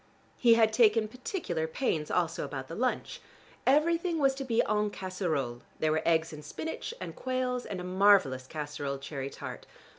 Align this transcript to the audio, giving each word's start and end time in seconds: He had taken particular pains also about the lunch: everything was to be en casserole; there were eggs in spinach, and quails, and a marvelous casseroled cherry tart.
He 0.35 0.55
had 0.55 0.73
taken 0.73 1.07
particular 1.07 1.67
pains 1.67 2.09
also 2.09 2.43
about 2.43 2.67
the 2.69 2.73
lunch: 2.75 3.21
everything 3.67 4.17
was 4.17 4.33
to 4.33 4.43
be 4.43 4.63
en 4.67 4.89
casserole; 4.89 5.61
there 5.77 5.91
were 5.91 6.01
eggs 6.07 6.33
in 6.33 6.41
spinach, 6.41 6.91
and 6.99 7.15
quails, 7.15 7.67
and 7.67 7.79
a 7.79 7.83
marvelous 7.83 8.47
casseroled 8.47 9.03
cherry 9.03 9.29
tart. 9.29 9.67